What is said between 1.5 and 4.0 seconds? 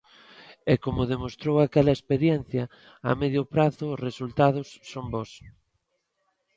aquela experiencia, a medio prazo